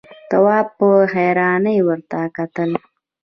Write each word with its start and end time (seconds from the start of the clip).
تواب 0.29 0.67
په 0.77 0.87
حيرانۍ 1.13 1.77
ورته 1.87 2.19
کتل… 2.37 2.71